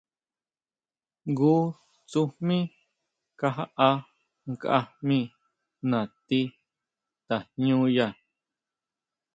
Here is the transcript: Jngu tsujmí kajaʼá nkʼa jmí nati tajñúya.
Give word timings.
Jngu 1.31 1.53
tsujmí 2.09 2.57
kajaʼá 3.39 3.89
nkʼa 4.51 4.77
jmí 4.99 5.19
nati 5.89 6.39
tajñúya. 7.27 8.07